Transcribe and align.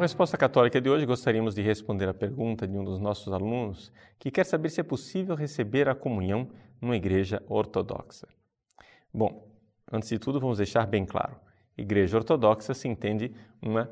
resposta 0.00 0.36
católica 0.36 0.80
de 0.80 0.90
hoje, 0.90 1.06
gostaríamos 1.06 1.54
de 1.54 1.62
responder 1.62 2.08
a 2.08 2.14
pergunta 2.14 2.66
de 2.66 2.76
um 2.76 2.82
dos 2.82 2.98
nossos 2.98 3.32
alunos 3.32 3.92
que 4.18 4.32
quer 4.32 4.44
saber 4.44 4.68
se 4.70 4.80
é 4.80 4.84
possível 4.84 5.36
receber 5.36 5.88
a 5.88 5.94
comunhão 5.94 6.50
numa 6.80 6.96
igreja 6.96 7.40
ortodoxa. 7.48 8.26
Bom, 9.12 9.48
antes 9.92 10.08
de 10.08 10.18
tudo, 10.18 10.40
vamos 10.40 10.58
deixar 10.58 10.86
bem 10.86 11.06
claro: 11.06 11.36
igreja 11.76 12.16
ortodoxa 12.16 12.74
se 12.74 12.88
entende 12.88 13.32
uma 13.60 13.90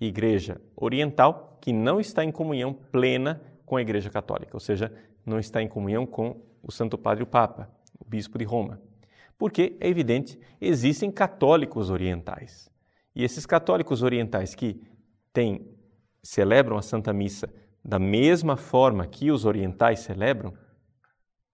igreja 0.00 0.60
oriental 0.76 1.58
que 1.60 1.72
não 1.72 2.00
está 2.00 2.24
em 2.24 2.32
comunhão 2.32 2.72
plena 2.72 3.40
com 3.64 3.76
a 3.76 3.82
igreja 3.82 4.10
católica, 4.10 4.54
ou 4.54 4.60
seja, 4.60 4.92
não 5.24 5.38
está 5.38 5.62
em 5.62 5.68
comunhão 5.68 6.04
com 6.04 6.42
o 6.62 6.70
Santo 6.72 6.98
Padre 6.98 7.22
o 7.22 7.26
Papa, 7.26 7.70
o 7.98 8.04
bispo 8.04 8.38
de 8.38 8.44
Roma. 8.44 8.80
Porque, 9.38 9.76
é 9.80 9.88
evidente, 9.88 10.38
existem 10.60 11.10
católicos 11.10 11.90
orientais. 11.90 12.70
E 13.14 13.24
esses 13.24 13.46
católicos 13.46 14.02
orientais 14.02 14.54
que 14.54 14.80
têm, 15.32 15.66
celebram 16.22 16.76
a 16.76 16.82
Santa 16.82 17.12
Missa 17.12 17.52
da 17.84 17.98
mesma 17.98 18.56
forma 18.56 19.06
que 19.06 19.30
os 19.30 19.44
orientais 19.44 20.00
celebram, 20.00 20.54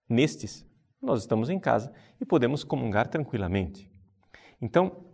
nestes 0.07 0.67
nós 1.01 1.21
estamos 1.21 1.49
em 1.49 1.59
casa 1.59 1.91
e 2.19 2.25
podemos 2.25 2.63
comungar 2.63 3.07
tranquilamente. 3.07 3.89
Então, 4.61 5.05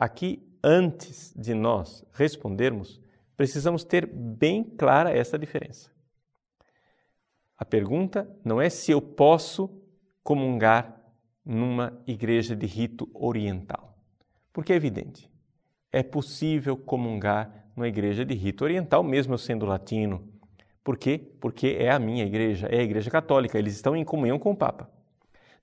aqui, 0.00 0.42
antes 0.64 1.34
de 1.36 1.52
nós 1.52 2.02
respondermos, 2.12 2.98
precisamos 3.36 3.84
ter 3.84 4.06
bem 4.06 4.64
clara 4.64 5.14
essa 5.14 5.38
diferença. 5.38 5.90
A 7.58 7.66
pergunta 7.66 8.34
não 8.42 8.58
é 8.62 8.70
se 8.70 8.90
eu 8.90 9.02
posso 9.02 9.70
comungar 10.24 10.98
numa 11.44 12.02
igreja 12.06 12.56
de 12.56 12.64
rito 12.64 13.10
oriental, 13.12 13.94
porque 14.54 14.72
é 14.72 14.76
evidente, 14.76 15.30
é 15.92 16.02
possível 16.02 16.76
comungar 16.78 17.68
numa 17.76 17.88
igreja 17.88 18.24
de 18.24 18.34
rito 18.34 18.64
oriental, 18.64 19.02
mesmo 19.02 19.34
eu 19.34 19.38
sendo 19.38 19.66
latino. 19.66 20.26
Por 20.82 20.96
quê? 20.96 21.18
Porque 21.40 21.76
é 21.78 21.90
a 21.90 21.98
minha 21.98 22.24
igreja, 22.24 22.66
é 22.68 22.78
a 22.78 22.82
igreja 22.82 23.10
católica, 23.10 23.58
eles 23.58 23.74
estão 23.74 23.94
em 23.94 24.04
comunhão 24.04 24.38
com 24.38 24.52
o 24.52 24.56
Papa. 24.56 24.90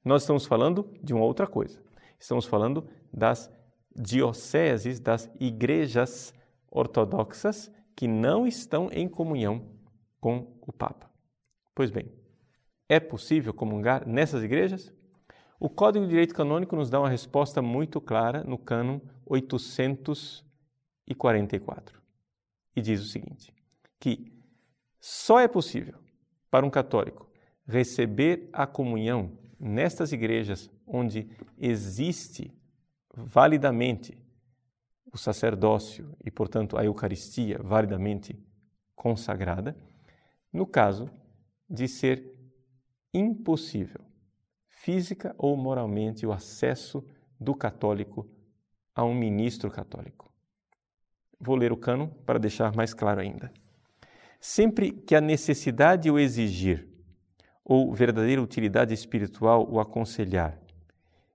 Nós 0.06 0.22
estamos 0.22 0.46
falando 0.46 0.88
de 1.02 1.14
uma 1.14 1.26
outra 1.26 1.48
coisa. 1.48 1.82
Estamos 2.20 2.46
falando 2.46 2.88
das 3.12 3.52
dioceses, 3.98 5.00
das 5.00 5.30
igrejas 5.40 6.34
ortodoxas 6.70 7.72
que 7.96 8.08
não 8.08 8.46
estão 8.46 8.90
em 8.92 9.08
comunhão 9.08 9.66
com 10.20 10.56
o 10.62 10.72
Papa. 10.72 11.10
Pois 11.74 11.90
bem, 11.90 12.12
é 12.88 13.00
possível 13.00 13.52
comungar 13.54 14.08
nessas 14.08 14.44
igrejas? 14.44 14.94
O 15.60 15.70
Código 15.70 16.06
de 16.06 16.12
Direito 16.12 16.36
Canônico 16.36 16.76
nos 16.76 16.90
dá 16.90 17.00
uma 17.00 17.10
resposta 17.10 17.62
muito 17.62 18.00
clara 18.00 18.44
no 18.44 18.58
cânon 18.58 19.00
844 19.26 22.02
e 22.76 22.82
diz 22.82 23.02
o 23.02 23.08
seguinte: 23.08 23.54
que 24.00 24.32
só 25.00 25.40
é 25.40 25.48
possível 25.48 25.96
para 26.50 26.66
um 26.66 26.70
católico 26.70 27.28
receber 27.68 28.50
a 28.54 28.68
comunhão 28.68 29.32
nestas 29.60 30.12
igrejas 30.12 30.70
onde 30.86 31.28
existe 31.58 32.54
validamente 33.18 34.16
o 35.12 35.18
sacerdócio 35.18 36.16
e, 36.24 36.30
portanto, 36.30 36.78
a 36.78 36.86
Eucaristia 36.86 37.60
validamente 37.64 38.40
consagrada, 38.96 39.76
no 40.54 40.66
caso 40.66 41.10
de 41.70 41.88
ser 41.88 42.32
impossível, 43.14 44.02
física 44.70 45.34
ou 45.38 45.58
moralmente, 45.58 46.26
o 46.26 46.32
acesso 46.32 47.04
do 47.40 47.56
católico 47.56 48.30
a 48.94 49.04
um 49.04 49.14
ministro 49.14 49.72
católico. 49.72 50.32
Vou 51.40 51.56
ler 51.56 51.72
o 51.72 51.78
cano 51.78 52.10
para 52.26 52.40
deixar 52.40 52.76
mais 52.76 52.94
claro 52.94 53.22
ainda. 53.22 53.52
Sempre 54.40 54.92
que 54.92 55.16
a 55.16 55.22
necessidade 55.22 56.10
o 56.10 56.20
exigir, 56.20 56.88
ou 57.64 57.94
verdadeira 57.94 58.42
utilidade 58.42 58.94
espiritual 58.94 59.68
o 59.70 59.80
aconselhar, 59.80 60.58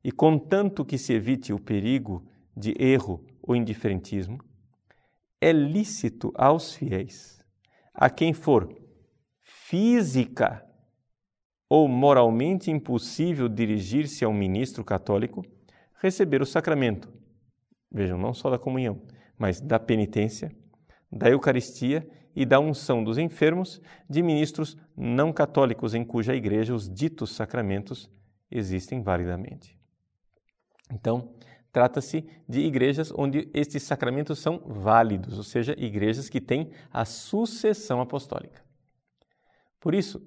e 0.04 0.10
contanto 0.10 0.84
que 0.84 0.98
se 0.98 1.12
evite 1.12 1.52
o 1.52 1.58
perigo 1.58 2.26
de 2.56 2.74
erro 2.78 3.24
ou 3.42 3.56
indiferentismo, 3.56 4.38
é 5.40 5.52
lícito 5.52 6.32
aos 6.34 6.74
fiéis, 6.74 7.44
a 7.92 8.08
quem 8.08 8.32
for 8.32 8.68
física 9.42 10.64
ou 11.68 11.88
moralmente 11.88 12.70
impossível 12.70 13.48
dirigir-se 13.48 14.24
a 14.24 14.28
um 14.28 14.34
ministro 14.34 14.84
católico, 14.84 15.42
receber 16.00 16.42
o 16.42 16.46
sacramento. 16.46 17.12
Vejam, 17.90 18.18
não 18.18 18.34
só 18.34 18.50
da 18.50 18.58
comunhão, 18.58 19.02
mas 19.38 19.60
da 19.60 19.78
penitência, 19.78 20.54
da 21.10 21.30
Eucaristia 21.30 22.08
e 22.36 22.44
da 22.44 22.60
unção 22.60 23.02
dos 23.02 23.18
enfermos 23.18 23.80
de 24.08 24.22
ministros 24.22 24.76
não 24.96 25.32
católicos 25.32 25.94
em 25.94 26.04
cuja 26.04 26.34
igreja 26.34 26.74
os 26.74 26.88
ditos 26.88 27.34
sacramentos 27.34 28.10
existem 28.50 29.02
validamente. 29.02 29.81
Então, 30.92 31.34
trata-se 31.72 32.28
de 32.46 32.60
igrejas 32.60 33.12
onde 33.16 33.50
estes 33.54 33.82
sacramentos 33.82 34.38
são 34.38 34.58
válidos, 34.58 35.38
ou 35.38 35.44
seja, 35.44 35.74
igrejas 35.78 36.28
que 36.28 36.40
têm 36.40 36.70
a 36.90 37.04
sucessão 37.04 38.00
apostólica. 38.00 38.62
Por 39.80 39.94
isso, 39.94 40.22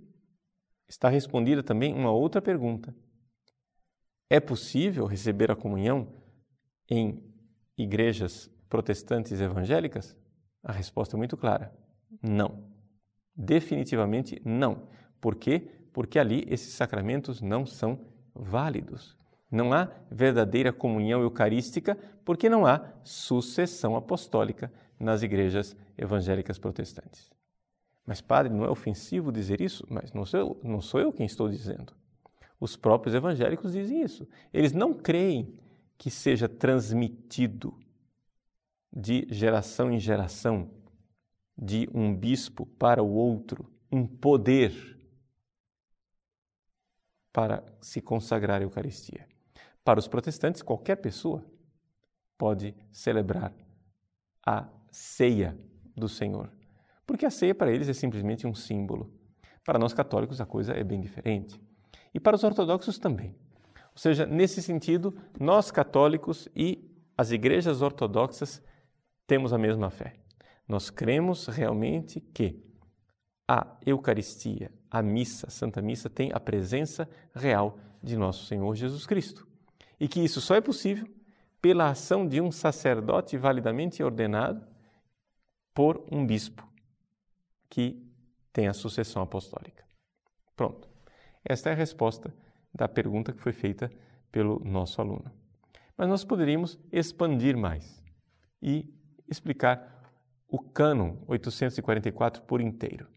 está 0.87 1.07
respondida 1.07 1.61
também 1.61 1.93
uma 1.93 2.11
outra 2.11 2.41
pergunta. 2.41 2.93
É 4.29 4.39
possível 4.39 5.05
receber 5.05 5.51
a 5.51 5.55
comunhão 5.55 6.11
em 6.89 7.23
igrejas 7.77 8.49
protestantes 8.67 9.39
evangélicas? 9.39 10.17
A 10.63 10.71
resposta 10.71 11.15
é 11.15 11.19
muito 11.19 11.37
clara: 11.37 11.71
não. 12.21 12.73
Definitivamente 13.35 14.41
não. 14.43 14.89
Por 15.21 15.35
quê? 15.35 15.69
Porque 15.93 16.17
ali 16.17 16.43
esses 16.47 16.73
sacramentos 16.73 17.39
não 17.39 17.65
são 17.65 17.99
válidos. 18.33 19.15
Não 19.55 19.71
há 19.71 19.89
verdadeira 20.11 20.73
comunhão 20.73 21.21
eucarística 21.21 21.97
porque 22.25 22.49
não 22.49 22.66
há 22.66 22.91
sucessão 23.05 23.95
apostólica 23.95 24.69
nas 24.99 25.23
igrejas 25.23 25.77
evangélicas 25.97 26.59
protestantes. 26.59 27.31
Mas, 28.05 28.19
padre, 28.19 28.53
não 28.53 28.65
é 28.65 28.69
ofensivo 28.69 29.31
dizer 29.31 29.61
isso? 29.61 29.88
Mas 29.89 30.11
não 30.11 30.25
sou, 30.25 30.59
não 30.61 30.81
sou 30.81 30.99
eu 30.99 31.13
quem 31.13 31.25
estou 31.25 31.47
dizendo. 31.47 31.94
Os 32.59 32.75
próprios 32.75 33.15
evangélicos 33.15 33.71
dizem 33.71 34.01
isso. 34.01 34.27
Eles 34.53 34.73
não 34.73 34.94
creem 34.94 35.57
que 35.97 36.11
seja 36.11 36.49
transmitido 36.49 37.73
de 38.91 39.25
geração 39.29 39.89
em 39.89 39.99
geração, 39.99 40.69
de 41.57 41.89
um 41.94 42.13
bispo 42.13 42.65
para 42.65 43.01
o 43.01 43.09
outro, 43.09 43.71
um 43.89 44.05
poder 44.05 44.99
para 47.31 47.63
se 47.79 48.01
consagrar 48.01 48.59
à 48.59 48.65
Eucaristia. 48.65 49.25
Para 49.85 50.00
os 50.00 50.07
protestantes, 50.07 50.63
qualquer 50.63 50.96
pessoa 50.96 51.46
pode 52.40 52.75
celebrar 52.91 53.53
a 54.44 54.68
ceia 54.91 55.56
do 55.96 56.09
Senhor, 56.09 56.51
porque 57.06 57.23
a 57.23 57.29
ceia 57.29 57.53
para 57.53 57.72
eles 57.72 57.88
é 57.88 57.94
simplesmente 57.94 58.47
um 58.47 58.56
símbolo. 58.56 59.13
Para 59.63 59.78
nós 59.78 59.94
católicos, 59.94 60.41
a 60.41 60.45
coisa 60.45 60.74
é 60.74 60.84
bem 60.84 61.00
diferente. 61.00 61.62
E 62.12 62.19
para 62.19 62.35
os 62.35 62.44
ortodoxos 62.44 62.97
também. 62.97 63.35
Ou 63.91 63.97
seja, 63.97 64.25
nesse 64.25 64.59
sentido, 64.59 65.16
nós 65.40 65.69
católicos 65.69 66.50
e 66.56 66.91
as 67.16 67.31
igrejas 67.31 67.84
ortodoxas 67.84 68.62
temos 69.28 69.53
a 69.53 69.57
mesma 69.57 69.91
fé. 69.91 70.16
Nós 70.68 70.89
cremos 70.89 71.45
realmente 71.45 72.19
que 72.19 72.59
a 73.48 73.77
Eucaristia, 73.86 74.71
a 74.89 75.04
missa, 75.04 75.45
a 75.48 75.51
Santa 75.51 75.80
Missa, 75.80 76.09
tem 76.09 76.31
a 76.33 76.39
presença 76.39 77.07
real 77.36 77.77
de 78.01 78.18
nosso 78.18 78.45
Senhor 78.45 78.74
Jesus 78.75 79.06
Cristo. 79.06 79.48
E 80.00 80.07
que 80.07 80.19
isso 80.19 80.42
só 80.42 80.56
é 80.56 80.62
possível 80.62 81.07
pela 81.62 81.89
ação 81.89 82.27
de 82.27 82.39
um 82.39 82.51
sacerdote 82.51 83.38
validamente 83.38 84.03
ordenado 84.03 84.65
por 85.74 86.06
um 86.12 86.25
bispo 86.25 86.68
que 87.69 88.01
tem 88.53 88.68
a 88.68 88.74
sucessão 88.74 89.21
apostólica. 89.21 89.83
Pronto. 90.56 90.88
Esta 91.44 91.69
é 91.69 91.74
a 91.74 91.75
resposta 91.75 92.33
da 92.74 92.88
pergunta 92.88 93.33
que 93.33 93.42
foi 93.42 93.51
feita 93.51 93.92
pelo 94.31 94.59
nosso 94.63 95.01
aluno. 95.01 95.31
Mas 95.97 96.09
nós 96.09 96.24
poderíamos 96.24 96.77
expandir 96.92 97.57
mais 97.57 98.03
e 98.62 98.94
explicar 99.30 99.95
o 100.47 100.59
cânon 100.59 101.18
844 101.27 102.44
por 102.44 102.62
inteiro. 102.62 103.07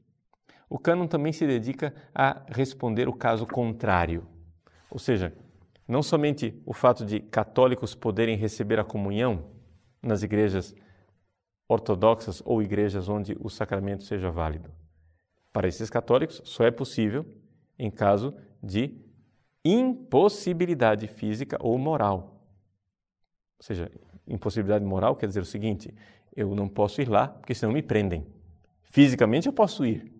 O 0.69 0.79
cânon 0.79 1.07
também 1.07 1.33
se 1.33 1.47
dedica 1.47 1.95
a 2.15 2.45
responder 2.49 3.09
o 3.09 3.13
caso 3.13 3.47
contrário, 3.47 4.29
ou 4.91 4.99
seja, 4.99 5.37
não 5.89 6.03
somente 6.03 6.63
o 6.67 6.75
fato 6.75 7.05
de 7.05 7.19
católicos 7.19 7.95
poderem 7.95 8.37
receber 8.37 8.79
a 8.79 8.85
comunhão 8.85 9.47
nas 10.03 10.23
igrejas 10.23 10.75
ortodoxas 11.67 12.43
ou 12.45 12.63
igrejas 12.63 13.09
onde 13.09 13.37
o 13.41 13.49
sacramento 13.49 14.05
seja 14.05 14.31
válido. 14.31 14.71
Para 15.51 15.67
esses 15.67 15.89
católicos, 15.89 16.43
só 16.45 16.65
é 16.65 16.71
possível 16.71 17.25
em 17.79 17.91
caso 17.91 18.35
de 18.63 18.95
impossibilidade 19.65 21.07
física 21.07 21.57
ou 21.61 21.79
moral. 21.79 22.43
Ou 23.59 23.65
seja, 23.65 23.91
impossibilidade 24.27 24.85
moral 24.85 25.17
quer 25.17 25.27
dizer 25.27 25.41
o 25.41 25.47
seguinte: 25.47 25.95
eu 26.37 26.55
não 26.55 26.69
posso 26.69 27.01
ir 27.01 27.09
lá 27.09 27.29
porque 27.29 27.55
senão 27.55 27.73
me 27.73 27.83
prendem. 27.83 28.27
Fisicamente 28.83 29.47
eu 29.47 29.53
posso 29.53 29.85
ir, 29.85 30.13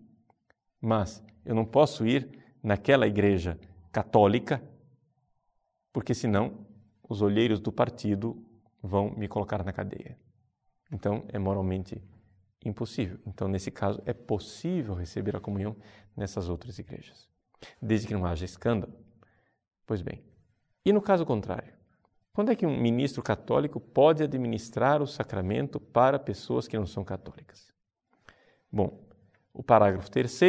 mas 0.81 1.23
eu 1.45 1.55
não 1.55 1.65
posso 1.65 2.05
ir 2.05 2.29
naquela 2.61 3.07
igreja 3.07 3.57
católica 3.91 4.61
porque 5.91 6.13
senão 6.13 6.65
os 7.07 7.21
olheiros 7.21 7.59
do 7.59 7.71
partido 7.71 8.45
vão 8.81 9.11
me 9.11 9.27
colocar 9.27 9.63
na 9.63 9.73
cadeia. 9.73 10.17
Então 10.91 11.25
é 11.29 11.39
moralmente 11.39 12.01
impossível. 12.63 13.19
Então, 13.25 13.47
nesse 13.47 13.71
caso, 13.71 14.01
é 14.05 14.13
possível 14.13 14.93
receber 14.93 15.35
a 15.35 15.39
comunhão 15.39 15.75
nessas 16.15 16.49
outras 16.49 16.77
igrejas, 16.77 17.27
desde 17.81 18.07
que 18.07 18.13
não 18.13 18.25
haja 18.25 18.45
escândalo. 18.45 18.93
Pois 19.85 20.01
bem, 20.01 20.23
e 20.85 20.93
no 20.93 21.01
caso 21.01 21.25
contrário? 21.25 21.73
Quando 22.33 22.51
é 22.51 22.55
que 22.55 22.65
um 22.65 22.79
ministro 22.79 23.21
católico 23.21 23.79
pode 23.79 24.23
administrar 24.23 25.01
o 25.01 25.07
sacramento 25.07 25.79
para 25.79 26.19
pessoas 26.19 26.67
que 26.67 26.77
não 26.77 26.85
são 26.85 27.03
católicas? 27.03 27.73
Bom, 28.71 29.03
o 29.53 29.63
parágrafo 29.63 30.09
3 30.09 30.39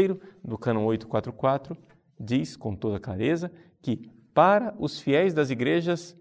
do 0.45 0.59
cânon 0.59 0.85
844 0.85 1.77
diz 2.19 2.55
com 2.55 2.77
toda 2.77 3.01
clareza 3.01 3.51
que 3.81 4.11
para 4.35 4.75
os 4.79 5.00
fiéis 5.00 5.35
das 5.35 5.50
igrejas 5.50 6.17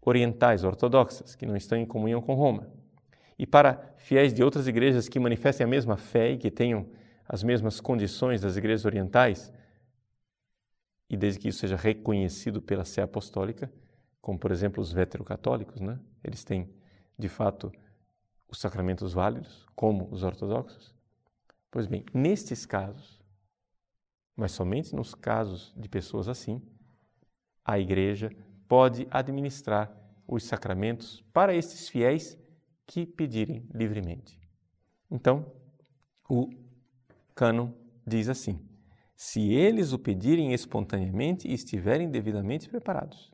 orientais, 0.00 0.64
ortodoxas, 0.64 1.34
que 1.34 1.46
não 1.46 1.56
estão 1.56 1.78
em 1.78 1.86
comunhão 1.86 2.20
com 2.20 2.34
Roma, 2.34 2.68
e 3.38 3.46
para 3.46 3.94
fiéis 3.96 4.32
de 4.34 4.42
outras 4.42 4.66
igrejas 4.66 5.08
que 5.08 5.18
manifestem 5.18 5.64
a 5.64 5.68
mesma 5.68 5.96
fé 5.96 6.32
e 6.32 6.38
que 6.38 6.50
tenham 6.50 6.88
as 7.26 7.42
mesmas 7.42 7.80
condições 7.80 8.40
das 8.40 8.56
igrejas 8.56 8.84
orientais, 8.84 9.52
e 11.08 11.16
desde 11.16 11.40
que 11.40 11.48
isso 11.48 11.60
seja 11.60 11.76
reconhecido 11.76 12.60
pela 12.60 12.84
Sé 12.84 13.02
Apostólica, 13.02 13.72
como 14.20 14.38
por 14.38 14.50
exemplo 14.50 14.80
os 14.80 14.92
veterocatólicos, 14.92 15.80
né? 15.80 15.98
eles 16.22 16.44
têm 16.44 16.72
de 17.18 17.28
fato 17.28 17.72
os 18.48 18.58
sacramentos 18.58 19.12
válidos, 19.12 19.66
como 19.74 20.08
os 20.10 20.22
ortodoxos. 20.22 20.94
Pois 21.70 21.86
bem, 21.86 22.04
nestes 22.12 22.66
casos, 22.66 23.22
mas 24.36 24.52
somente 24.52 24.94
nos 24.94 25.14
casos 25.14 25.72
de 25.76 25.88
pessoas 25.88 26.28
assim, 26.28 26.60
a 27.64 27.78
igreja 27.78 28.30
pode 28.68 29.06
administrar 29.10 29.94
os 30.26 30.44
sacramentos 30.44 31.22
para 31.32 31.54
estes 31.54 31.88
fiéis 31.88 32.38
que 32.86 33.06
pedirem 33.06 33.68
livremente. 33.72 34.40
Então, 35.10 35.52
o 36.28 36.50
cânon 37.34 37.72
diz 38.06 38.28
assim: 38.28 38.58
se 39.14 39.52
eles 39.52 39.92
o 39.92 39.98
pedirem 39.98 40.52
espontaneamente 40.52 41.46
e 41.46 41.54
estiverem 41.54 42.10
devidamente 42.10 42.68
preparados. 42.68 43.32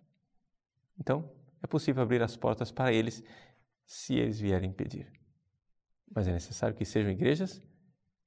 Então, 0.98 1.30
é 1.62 1.66
possível 1.66 2.02
abrir 2.02 2.22
as 2.22 2.36
portas 2.36 2.70
para 2.70 2.92
eles 2.92 3.22
se 3.86 4.14
eles 4.16 4.38
vierem 4.38 4.72
pedir. 4.72 5.10
Mas 6.14 6.26
é 6.26 6.32
necessário 6.32 6.76
que 6.76 6.84
sejam 6.84 7.10
igrejas 7.12 7.62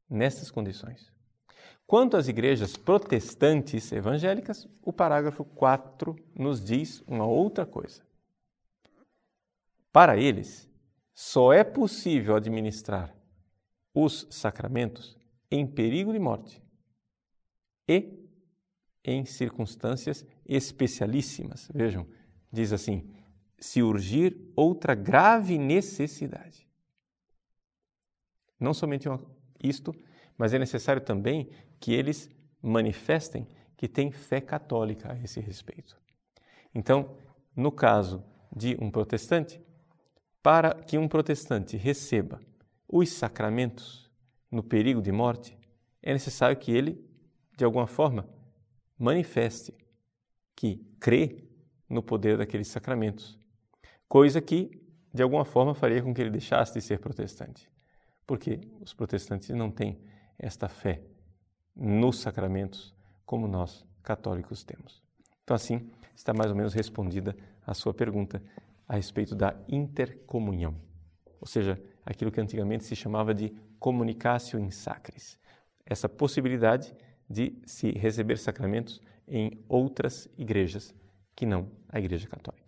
nessas 0.09 0.49
condições. 0.49 1.13
Quanto 1.91 2.15
às 2.15 2.29
igrejas 2.29 2.77
protestantes 2.77 3.91
evangélicas, 3.91 4.65
o 4.81 4.93
parágrafo 4.93 5.43
4 5.43 6.15
nos 6.33 6.63
diz 6.63 7.03
uma 7.05 7.25
outra 7.25 7.65
coisa. 7.65 8.01
Para 9.91 10.15
eles, 10.15 10.69
só 11.13 11.51
é 11.51 11.65
possível 11.65 12.37
administrar 12.37 13.13
os 13.93 14.25
sacramentos 14.29 15.17
em 15.51 15.67
perigo 15.67 16.13
de 16.13 16.19
morte 16.19 16.63
e 17.85 18.25
em 19.03 19.25
circunstâncias 19.25 20.25
especialíssimas. 20.45 21.69
Vejam, 21.75 22.07
diz 22.49 22.71
assim: 22.71 23.13
se 23.59 23.83
urgir 23.83 24.49
outra 24.55 24.95
grave 24.95 25.57
necessidade. 25.57 26.65
Não 28.57 28.73
somente 28.73 29.09
isto, 29.61 29.93
mas 30.37 30.53
é 30.53 30.59
necessário 30.59 31.01
também 31.01 31.49
que 31.79 31.93
eles 31.93 32.29
manifestem 32.61 33.47
que 33.75 33.87
têm 33.87 34.11
fé 34.11 34.39
católica 34.39 35.11
a 35.11 35.19
esse 35.23 35.39
respeito. 35.39 35.97
Então, 36.73 37.15
no 37.55 37.71
caso 37.71 38.23
de 38.55 38.77
um 38.79 38.91
protestante, 38.91 39.61
para 40.43 40.73
que 40.73 40.97
um 40.97 41.07
protestante 41.07 41.77
receba 41.77 42.39
os 42.87 43.09
sacramentos 43.09 44.09
no 44.51 44.61
perigo 44.61 45.01
de 45.01 45.11
morte, 45.11 45.57
é 46.01 46.13
necessário 46.13 46.57
que 46.57 46.71
ele, 46.71 47.03
de 47.57 47.63
alguma 47.63 47.87
forma, 47.87 48.27
manifeste 48.97 49.73
que 50.55 50.77
crê 50.99 51.43
no 51.89 52.03
poder 52.03 52.37
daqueles 52.37 52.67
sacramentos, 52.67 53.39
coisa 54.07 54.41
que, 54.41 54.71
de 55.13 55.23
alguma 55.23 55.45
forma, 55.45 55.73
faria 55.73 56.01
com 56.01 56.13
que 56.13 56.21
ele 56.21 56.29
deixasse 56.29 56.73
de 56.73 56.81
ser 56.81 56.99
protestante, 56.99 57.69
porque 58.25 58.61
os 58.79 58.93
protestantes 58.93 59.49
não 59.49 59.71
têm 59.71 59.99
esta 60.41 60.67
fé 60.67 61.01
nos 61.75 62.19
sacramentos 62.19 62.93
como 63.25 63.47
nós 63.47 63.85
católicos 64.03 64.63
temos. 64.63 65.01
Então, 65.43 65.55
assim, 65.55 65.89
está 66.15 66.33
mais 66.33 66.49
ou 66.49 66.57
menos 66.57 66.73
respondida 66.73 67.35
a 67.65 67.73
sua 67.73 67.93
pergunta 67.93 68.41
a 68.87 68.95
respeito 68.95 69.35
da 69.35 69.55
intercomunhão, 69.69 70.75
ou 71.39 71.47
seja, 71.47 71.81
aquilo 72.05 72.31
que 72.31 72.41
antigamente 72.41 72.83
se 72.83 72.95
chamava 72.95 73.33
de 73.33 73.53
comunicatio 73.79 74.59
in 74.59 74.69
sacris, 74.69 75.39
essa 75.85 76.09
possibilidade 76.09 76.93
de 77.29 77.57
se 77.65 77.91
receber 77.91 78.37
sacramentos 78.37 79.01
em 79.27 79.63
outras 79.69 80.27
igrejas 80.37 80.93
que 81.35 81.45
não 81.45 81.71
a 81.87 81.99
Igreja 81.99 82.27
Católica. 82.27 82.60